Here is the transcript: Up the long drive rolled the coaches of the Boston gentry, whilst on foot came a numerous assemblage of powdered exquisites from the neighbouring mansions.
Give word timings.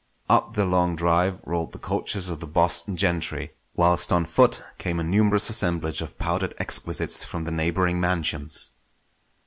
Up 0.27 0.55
the 0.55 0.65
long 0.65 0.95
drive 0.95 1.37
rolled 1.45 1.73
the 1.73 1.77
coaches 1.77 2.27
of 2.27 2.39
the 2.39 2.47
Boston 2.47 2.97
gentry, 2.97 3.51
whilst 3.75 4.11
on 4.11 4.25
foot 4.25 4.63
came 4.79 4.99
a 4.99 5.03
numerous 5.03 5.47
assemblage 5.51 6.01
of 6.01 6.17
powdered 6.17 6.55
exquisites 6.57 7.23
from 7.23 7.43
the 7.43 7.51
neighbouring 7.51 7.99
mansions. 7.99 8.71